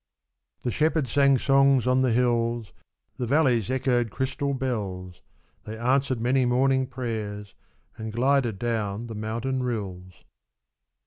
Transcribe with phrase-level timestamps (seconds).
[0.63, 2.73] The shepherd sang songs on the hills.
[3.17, 5.21] The valleys echoed crystal bells,
[5.65, 7.53] They answered many morning prayers
[7.97, 10.23] And glided down the mountain rills.